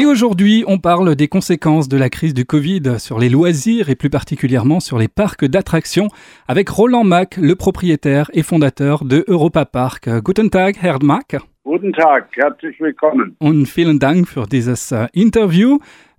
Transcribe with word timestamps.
Et 0.00 0.06
aujourd'hui, 0.06 0.64
on 0.66 0.78
parle 0.78 1.14
des 1.14 1.28
conséquences 1.28 1.86
de 1.86 1.98
la 1.98 2.08
crise 2.08 2.32
du 2.32 2.46
Covid 2.46 2.98
sur 2.98 3.18
les 3.18 3.28
loisirs 3.28 3.90
et 3.90 3.94
plus 3.94 4.08
particulièrement 4.08 4.80
sur 4.80 4.96
les 4.96 5.08
parcs 5.08 5.44
d'attractions 5.44 6.08
avec 6.48 6.70
Roland 6.70 7.04
Mack, 7.04 7.36
le 7.36 7.54
propriétaire 7.54 8.30
et 8.32 8.42
fondateur 8.42 9.04
de 9.04 9.26
Europa 9.28 9.66
Park. 9.66 10.08
Guten 10.24 10.48
Tag, 10.48 10.78
Herr 10.80 11.02
Mack. 11.02 11.36
Guten 11.66 11.92
Tag, 11.92 12.28
herzlich 12.34 12.80
willkommen. 12.80 13.36
Und 13.40 13.66
vielen 13.66 13.98
Dank 13.98 14.26
für 14.26 14.46
dieses 14.46 14.90
äh, 14.90 15.08
Interview. 15.12 15.78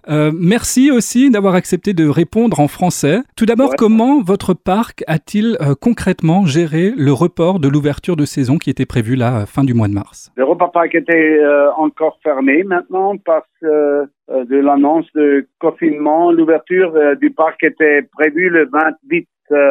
Euh, 0.10 0.32
merci 0.34 0.92
aussi 0.92 1.30
d'avoir 1.30 1.56
accepté 1.56 1.94
de 1.94 2.08
répondre 2.08 2.60
en 2.60 2.68
français. 2.68 3.20
Tout 3.36 3.46
d'abord, 3.46 3.76
comment 3.78 4.22
votre 4.22 4.54
parc 4.54 5.04
a-t-il 5.08 5.58
euh, 5.62 5.74
concrètement 5.80 6.46
géré 6.46 6.92
le 6.98 7.14
report 7.14 7.60
de 7.60 7.68
l'ouverture 7.68 8.16
de 8.16 8.26
saison 8.26 8.58
qui 8.58 8.70
était 8.70 8.86
prévu 8.86 9.16
la 9.16 9.46
fin 9.46 9.64
du 9.64 9.74
mois 9.74 9.88
de 9.88 9.94
mars? 9.94 10.32
Le 10.36 10.44
repas 10.44 10.70
parc 10.70 10.96
était 10.96 11.40
euh, 11.40 11.72
encore 11.74 12.20
fermé 12.24 12.64
maintenant 12.64 13.18
parce 13.18 13.48
que 13.62 14.06
de 14.30 14.58
l'annonce 14.58 15.06
de 15.14 15.46
confinement. 15.60 16.32
L'ouverture 16.32 16.94
du 17.20 17.32
parc 17.32 17.64
était 17.64 18.02
prévue 18.02 18.50
le 18.50 18.70
28 18.72 19.28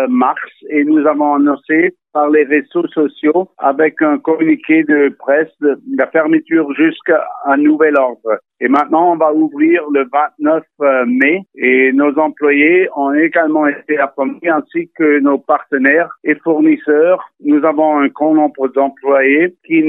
mars 0.08 0.40
et 0.68 0.84
nous 0.84 1.06
avons 1.06 1.34
annoncé 1.34 1.96
par 2.12 2.28
les 2.30 2.44
réseaux 2.44 2.86
sociaux 2.88 3.48
avec 3.58 4.00
un 4.02 4.18
communiqué 4.18 4.82
de 4.84 5.14
presse 5.18 5.50
de 5.60 5.78
la 5.96 6.06
fermeture 6.08 6.72
jusqu'à 6.74 7.26
un 7.46 7.56
nouvel 7.56 7.96
ordre. 7.96 8.40
Et 8.62 8.68
maintenant, 8.68 9.12
on 9.12 9.16
va 9.16 9.32
ouvrir 9.32 9.82
le 9.90 10.06
29 10.12 10.62
euh, 10.82 11.04
mai 11.06 11.42
et 11.56 11.92
nos 11.92 12.18
employés 12.18 12.88
ont 12.94 13.12
également 13.14 13.66
été 13.66 13.98
informés 13.98 14.48
ainsi 14.48 14.90
que 14.96 15.18
nos 15.20 15.38
partenaires 15.38 16.10
et 16.24 16.34
fournisseurs. 16.34 17.30
Nous 17.42 17.64
avons 17.64 18.00
un 18.00 18.08
grand 18.08 18.34
nombre 18.34 18.68
d'employés 18.68 19.56
qui 19.64 19.82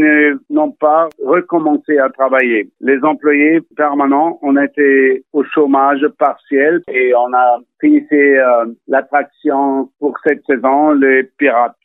n'ont 0.49 0.71
pas 0.71 1.09
recommencé 1.21 1.97
à 1.97 2.09
travailler. 2.09 2.69
Les 2.79 3.03
employés 3.03 3.59
permanents 3.75 4.39
ont 4.41 4.57
été 4.57 5.25
au 5.33 5.43
chômage 5.43 6.07
partiel 6.17 6.81
et 6.87 7.13
on 7.13 7.33
a 7.33 7.57
fini 7.81 8.05
euh, 8.13 8.65
l'attraction 8.87 9.89
pour 9.99 10.17
cette 10.25 10.45
saison, 10.45 10.91
les 10.91 11.23
pirates. 11.37 11.75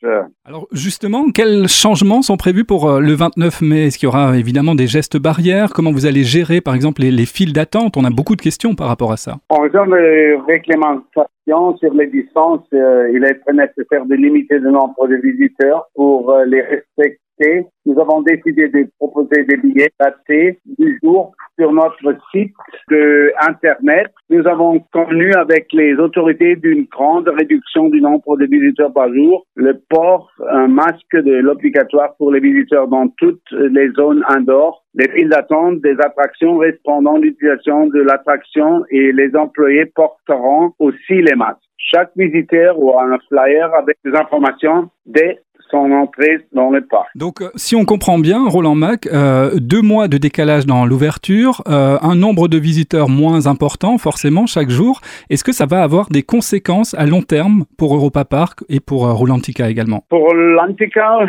Alors 0.45 0.67
justement, 0.71 1.25
quels 1.33 1.67
changements 1.67 2.21
sont 2.21 2.37
prévus 2.37 2.63
pour 2.63 2.89
euh, 2.89 2.99
le 2.99 3.13
29 3.13 3.61
mai? 3.61 3.87
Est-ce 3.87 3.97
qu'il 3.97 4.07
y 4.07 4.09
aura 4.09 4.37
évidemment 4.37 4.75
des 4.75 4.87
gestes 4.87 5.17
barrières? 5.17 5.73
Comment 5.73 5.91
vous 5.91 6.05
allez 6.05 6.23
gérer 6.23 6.61
par 6.61 6.75
exemple 6.75 7.01
les, 7.01 7.25
files 7.25 7.53
d'attente? 7.53 7.97
On 7.97 8.05
a 8.05 8.09
beaucoup 8.09 8.35
de 8.35 8.41
questions 8.41 8.75
par 8.75 8.87
rapport 8.87 9.11
à 9.11 9.17
ça. 9.17 9.35
En 9.49 9.61
raison 9.61 9.85
des 9.87 10.37
réglementations 10.47 11.77
sur 11.77 11.93
les 11.93 12.07
distances, 12.07 12.65
euh, 12.73 13.11
il 13.13 13.23
est 13.23 13.35
très 13.35 13.53
nécessaire 13.53 14.05
de 14.05 14.15
limiter 14.15 14.59
le 14.59 14.71
nombre 14.71 15.07
de 15.07 15.15
visiteurs 15.15 15.85
pour 15.95 16.31
euh, 16.31 16.45
les 16.45 16.61
respecter. 16.61 17.67
Nous 17.85 17.99
avons 17.99 18.21
décidé 18.21 18.67
de 18.69 18.89
proposer 18.97 19.43
des 19.43 19.57
billets 19.57 19.91
datés 19.99 20.59
du 20.77 20.99
jour 21.03 21.33
sur 21.57 21.73
notre 21.73 22.15
site 22.31 22.53
de 22.89 23.31
Internet. 23.47 24.07
Nous 24.29 24.47
avons 24.47 24.79
convenu 24.93 25.33
avec 25.33 25.67
les 25.73 25.95
autorités 25.95 26.55
d'une 26.55 26.85
grande 26.85 27.27
réduction 27.27 27.89
du 27.89 28.01
nombre 28.01 28.37
de 28.37 28.45
visiteurs 28.45 28.93
par 28.93 29.11
jour, 29.13 29.45
le 29.55 29.79
port, 29.89 30.31
un 30.49 30.67
masque 30.67 31.15
de 31.15 31.33
l'obligatoire 31.33 32.15
pour 32.17 32.31
les 32.31 32.39
visiteurs 32.39 32.87
dans 32.87 33.07
toutes 33.17 33.51
les 33.51 33.89
zones 33.91 34.23
indoor, 34.29 34.83
les 34.93 35.09
files 35.09 35.29
d'attente 35.29 35.81
des 35.81 35.95
attractions 35.99 36.57
répondant 36.57 37.17
l'utilisation 37.17 37.87
de 37.87 38.01
l'attraction 38.01 38.83
et 38.89 39.11
les 39.11 39.35
employés 39.35 39.85
porteront 39.85 40.73
aussi 40.79 41.21
les 41.21 41.35
masques. 41.35 41.61
Chaque 41.77 42.11
visiteur 42.17 42.77
aura 42.79 43.05
un 43.05 43.17
flyer 43.29 43.73
avec 43.73 43.97
des 44.03 44.11
informations 44.15 44.89
dès 45.05 45.39
son 45.69 45.91
entrée 45.91 46.45
dans 46.53 46.69
le 46.69 46.81
parc. 46.81 47.07
Donc, 47.15 47.41
euh, 47.41 47.49
si 47.55 47.75
on 47.75 47.85
comprend 47.85 48.19
bien, 48.19 48.47
Roland 48.47 48.75
Mac, 48.75 49.07
euh, 49.07 49.51
deux 49.55 49.81
mois 49.81 50.07
de 50.07 50.17
décalage 50.17 50.65
dans 50.65 50.85
l'ouverture, 50.85 51.61
euh, 51.67 51.97
un 52.01 52.15
nombre 52.15 52.47
de 52.47 52.57
visiteurs 52.57 53.09
moins 53.09 53.47
important 53.47 53.97
forcément 53.97 54.45
chaque 54.45 54.69
jour. 54.69 55.01
Est-ce 55.29 55.43
que 55.43 55.51
ça 55.51 55.65
va 55.65 55.83
avoir 55.83 56.09
des 56.09 56.23
conséquences 56.23 56.93
à 56.93 57.05
long 57.05 57.21
terme 57.21 57.65
pour 57.77 57.95
Europa 57.95 58.25
Park 58.25 58.59
et 58.69 58.79
pour 58.79 59.07
Rolantica 59.07 59.69
également? 59.69 60.03
Pour 60.09 60.21
Rolantica, 60.21 61.19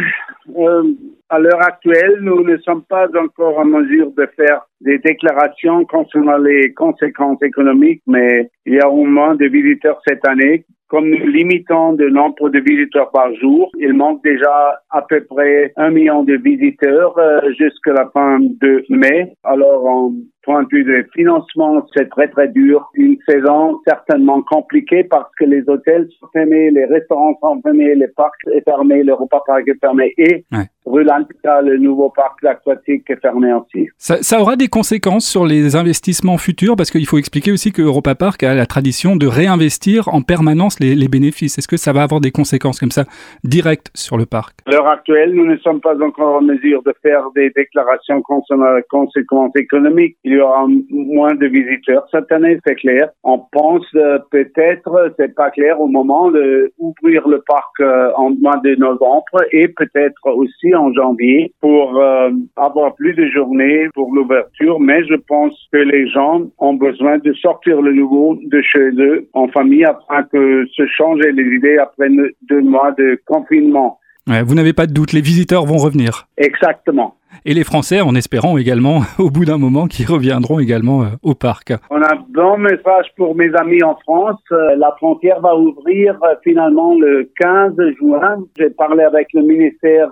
à 1.31 1.39
l'heure 1.39 1.62
actuelle, 1.62 2.19
nous 2.21 2.43
ne 2.43 2.56
sommes 2.59 2.84
pas 2.84 3.06
encore 3.16 3.59
en 3.59 3.65
mesure 3.65 4.11
de 4.12 4.27
faire 4.37 4.62
des 4.81 4.99
déclarations 4.99 5.84
concernant 5.84 6.39
les 6.39 6.72
conséquences 6.72 7.43
économiques, 7.43 8.03
mais 8.06 8.50
il 8.65 8.75
y 8.75 8.81
a 8.81 8.89
au 8.89 9.05
moins 9.05 9.34
de 9.34 9.47
visiteurs 9.47 10.00
cette 10.06 10.27
année 10.27 10.65
comme 10.89 11.11
nous 11.11 11.27
limitons 11.27 11.93
le 11.93 12.09
nombre 12.09 12.49
de 12.49 12.61
visiteurs 12.61 13.11
par 13.11 13.33
jour, 13.34 13.71
il 13.78 13.93
manque 13.93 14.22
déjà 14.25 14.81
à 14.91 15.03
peu 15.03 15.22
près 15.25 15.72
un 15.77 15.91
million 15.91 16.22
de 16.22 16.34
visiteurs 16.34 17.16
euh, 17.19 17.41
jusqu'à 17.59 17.93
la 17.93 18.09
fin 18.09 18.41
de 18.41 18.84
mai. 18.89 19.34
Alors, 19.45 19.87
en 19.87 20.12
point 20.43 20.62
de 20.62 20.69
vue 20.72 20.84
de 20.84 21.06
financement, 21.15 21.87
c'est 21.95 22.09
très 22.09 22.28
très 22.28 22.49
dur. 22.49 22.89
Une 22.95 23.19
saison 23.28 23.78
certainement 23.87 24.41
compliquée 24.43 25.05
parce 25.05 25.31
que 25.39 25.45
les 25.45 25.62
hôtels 25.69 26.09
sont 26.19 26.28
fermés, 26.33 26.71
les 26.71 26.87
restaurants 26.87 27.39
sont 27.43 27.60
fermés, 27.60 27.95
les 27.95 28.09
parcs 28.09 28.33
sont 28.45 28.60
fermés, 28.65 29.03
le 29.03 29.12
repas 29.12 29.43
parc 29.47 29.69
est 29.69 29.78
fermé 29.81 30.15
et. 30.16 30.47
Le 30.93 31.76
nouveau 31.78 32.10
parc 32.10 32.44
aquatique 32.44 33.09
est 33.09 33.21
fermé 33.21 33.53
aussi. 33.53 33.88
Ça, 33.99 34.22
ça, 34.22 34.41
aura 34.41 34.56
des 34.56 34.69
conséquences 34.69 35.26
sur 35.26 35.47
les 35.47 35.76
investissements 35.76 36.38
futurs? 36.38 36.76
Parce 36.76 36.91
qu'il 36.91 37.06
faut 37.06 37.19
expliquer 37.19 37.53
aussi 37.53 37.72
que 37.72 37.82
Europa 37.82 38.15
Park 38.15 38.43
a 38.43 38.54
la 38.54 38.66
tradition 38.66 39.16
de 39.16 39.27
réinvestir 39.27 40.09
en 40.09 40.22
permanence 40.22 40.81
les, 40.81 40.94
les 40.94 41.09
bénéfices. 41.09 41.59
Est-ce 41.59 41.69
que 41.69 41.77
ça 41.77 41.93
va 41.93 42.03
avoir 42.03 42.21
des 42.21 42.31
conséquences 42.31 42.81
comme 42.81 42.91
ça 42.91 43.04
directes 43.44 43.91
sur 43.94 44.16
le 44.16 44.27
parc? 44.27 44.59
À 44.66 44.71
l'heure 44.71 44.88
actuelle, 44.88 45.34
nous 45.34 45.47
ne 45.47 45.56
sommes 45.59 45.81
pas 45.81 45.97
encore 46.03 46.37
en 46.37 46.43
mesure 46.43 46.82
de 46.82 46.94
faire 47.03 47.22
des 47.34 47.50
déclarations 47.50 48.22
concernant 48.22 48.75
les 48.75 48.82
conséquences 48.91 49.54
économiques. 49.56 50.16
Il 50.25 50.34
y 50.34 50.41
aura 50.41 50.66
moins 50.91 51.34
de 51.34 51.47
visiteurs 51.47 52.06
cette 52.10 52.31
année, 52.32 52.59
c'est 52.66 52.77
clair. 52.77 53.10
On 53.22 53.38
pense 53.38 53.87
euh, 53.94 54.19
peut-être, 54.31 55.12
c'est 55.19 55.34
pas 55.34 55.50
clair 55.50 55.81
au 55.81 55.88
moment 55.88 56.31
d'ouvrir 56.31 57.28
le 57.28 57.43
parc 57.47 57.81
euh, 57.81 58.10
en 58.16 58.31
mois 58.31 58.60
de 58.65 58.75
novembre 58.77 59.44
et 59.53 59.69
peut-être 59.69 60.27
aussi 60.27 60.75
en 60.78 60.93
janvier 60.93 61.53
pour 61.61 61.99
euh, 61.99 62.31
avoir 62.56 62.94
plus 62.94 63.15
de 63.15 63.27
journées 63.27 63.89
pour 63.94 64.12
l'ouverture. 64.15 64.81
Mais 64.81 65.05
je 65.05 65.15
pense 65.15 65.55
que 65.72 65.78
les 65.78 66.09
gens 66.09 66.43
ont 66.59 66.75
besoin 66.75 67.19
de 67.19 67.33
sortir 67.34 67.83
le 67.83 67.93
nouveau 67.93 68.39
de 68.43 68.62
chez 68.62 68.91
eux 68.99 69.28
en 69.33 69.49
famille 69.49 69.84
afin 69.84 70.22
que 70.25 70.66
se 70.72 70.87
changer 70.87 71.33
les 71.33 71.56
idées 71.56 71.78
après 71.78 72.09
deux 72.49 72.62
mois 72.62 72.93
de 72.93 73.21
confinement. 73.27 73.99
Ouais, 74.27 74.43
vous 74.43 74.55
n'avez 74.55 74.72
pas 74.72 74.87
de 74.87 74.93
doute, 74.93 75.12
les 75.12 75.22
visiteurs 75.22 75.65
vont 75.65 75.78
revenir. 75.78 76.27
Exactement 76.37 77.17
et 77.44 77.55
les 77.55 77.65
Français 77.65 78.00
en 78.00 78.15
espérant 78.15 78.59
également 78.59 79.00
au 79.19 79.31
bout 79.31 79.44
d'un 79.44 79.59
moment 79.59 79.87
qu'ils 79.87 80.06
reviendront 80.06 80.59
également 80.59 81.03
euh, 81.03 81.06
au 81.22 81.34
parc. 81.34 81.72
On 81.91 82.00
a 82.03 82.15
un 82.15 82.25
bon 82.28 82.59
message 82.59 83.06
pour 83.16 83.34
mes 83.34 83.55
amis 83.55 83.83
en 83.83 83.97
France. 83.97 84.41
Euh, 84.53 84.77
la 84.77 84.93
frontière 84.97 85.41
va 85.41 85.56
ouvrir 85.56 86.19
euh, 86.22 86.34
finalement 86.43 86.94
le 86.99 87.31
15 87.41 87.75
juin. 87.99 88.44
J'ai 88.59 88.71
parlé 88.71 89.05
avec 89.05 89.28
le 89.34 89.43
ministère 89.43 90.11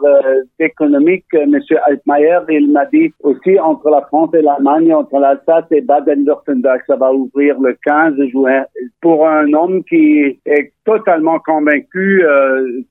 économique, 0.59 1.25
M. 1.33 1.59
Altmaier. 1.87 2.41
Il 2.49 2.73
m'a 2.73 2.87
dit 2.87 3.13
aussi 3.23 3.59
entre 3.59 3.91
la 3.91 4.03
France 4.03 4.31
et 4.35 4.43
l'Allemagne, 4.43 4.93
entre 4.95 5.19
l'Alsace 5.19 5.65
et 5.71 5.81
Baden-Württemberg, 5.81 6.81
ça 6.87 6.97
va 6.97 7.13
ouvrir 7.13 7.59
le 7.61 7.77
15 7.85 8.15
juin. 8.31 8.65
Pour 9.01 9.27
un 9.27 9.53
homme 9.53 9.83
qui 9.85 10.39
est 10.47 10.73
totalement 10.85 11.39
convaincu 11.41 12.23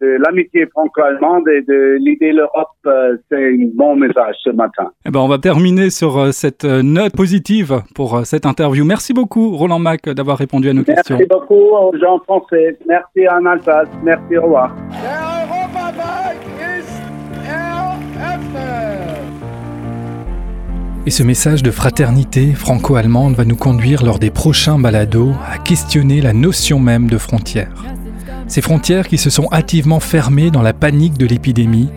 de 0.02 0.18
l'amitié 0.24 0.66
franco-allemande 0.68 1.48
et 1.48 1.62
de 1.62 1.98
l'idée 2.00 2.32
l'Europe, 2.32 2.68
c'est 3.30 3.54
un 3.54 3.70
bon 3.74 3.96
message 3.96 4.15
ce 4.44 4.50
matin. 4.52 4.92
Eh 5.06 5.12
ben, 5.12 5.20
on 5.20 5.28
va 5.28 5.38
terminer 5.38 5.90
sur 5.90 6.18
euh, 6.18 6.32
cette 6.32 6.66
euh, 6.66 6.82
note 6.84 7.14
positive 7.16 7.82
pour 7.94 8.16
euh, 8.16 8.24
cette 8.24 8.46
interview. 8.46 8.86
Merci 8.86 9.14
beaucoup, 9.14 9.56
Roland 9.56 9.80
Mac, 9.80 10.08
d'avoir 10.10 10.38
répondu 10.38 10.70
à 10.70 10.74
nos 10.74 10.84
questions. 10.84 11.18
Merci 11.18 11.30
beaucoup 11.30 11.76
aux 11.76 11.98
gens 11.98 12.20
français. 12.20 12.78
Merci 12.88 13.26
à 13.28 13.36
Alsace. 13.36 13.90
Merci, 14.04 14.38
au 14.38 14.44
revoir. 14.44 14.76
Et 21.08 21.12
ce 21.12 21.22
message 21.22 21.62
de 21.62 21.70
fraternité 21.70 22.54
franco-allemande 22.54 23.36
va 23.36 23.46
nous 23.46 23.56
conduire 23.56 24.04
lors 24.04 24.18
des 24.18 24.32
prochains 24.32 24.80
balados 24.80 25.34
à 25.52 25.60
questionner 25.60 26.20
la 26.20 26.34
notion 26.34 26.80
même 26.80 27.08
de 27.08 27.20
frontières. 27.20 27.86
Ces 28.48 28.62
frontières 28.62 29.08
qui 29.08 29.20
se 29.20 29.30
sont 29.30 29.48
hâtivement 29.52 30.00
fermées 30.00 30.50
dans 30.50 30.64
la 30.64 30.74
panique 30.74 31.18
de 31.18 31.28
l'épidémie 31.28 31.90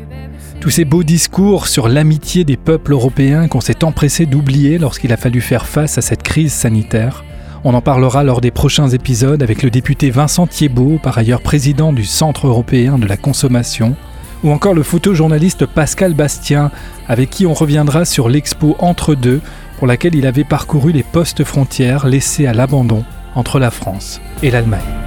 tous 0.61 0.71
ces 0.71 0.85
beaux 0.85 1.05
discours 1.05 1.69
sur 1.69 1.89
l'amitié 1.89 2.45
des 2.45 2.57
peuples 2.57 2.93
européens 2.93 3.49
qu'on 3.49 3.61
s'est 3.61 3.85
empressé 3.85 4.27
d'oublier 4.27 4.79
lorsqu'il 4.79 5.13
a 5.13 5.17
fallu 5.17 5.41
faire 5.41 5.67
face 5.67 5.99
à 5.99 6.03
cette 6.03 6.23
crise 6.23 6.53
sanitaire. 6.53 7.25
On 7.65 7.75
en 7.75 7.81
parlera 7.81 8.25
lors 8.25 8.41
des 8.41 8.51
prochains 8.51 8.89
épisodes 8.89 9.43
avec 9.43 9.63
le 9.63 9.71
député 9.71 10.11
Vincent 10.11 10.47
Thiebaud, 10.47 10.99
par 11.03 11.19
ailleurs 11.19 11.43
président 11.43 11.93
du 11.93 12.05
Centre 12.05 12.47
européen 12.47 12.99
de 12.99 13.07
la 13.07 13.17
consommation, 13.17 13.95
ou 14.43 14.51
encore 14.51 14.75
le 14.75 14.83
photojournaliste 14.83 15.67
Pascal 15.67 16.15
Bastien, 16.15 16.71
avec 17.09 17.31
qui 17.31 17.47
on 17.47 17.55
reviendra 17.55 18.05
sur 18.05 18.29
l'expo 18.29 18.77
Entre 18.79 19.15
deux, 19.15 19.41
pour 19.79 19.87
laquelle 19.87 20.15
il 20.15 20.27
avait 20.27 20.45
parcouru 20.45 20.93
les 20.93 21.05
postes 21.05 21.45
frontières 21.45 22.07
laissés 22.07 22.47
à 22.47 22.53
l'abandon 22.53 23.05
entre 23.35 23.59
la 23.61 23.71
France 23.71 24.21
et 24.43 24.51
l'Allemagne. 24.51 24.98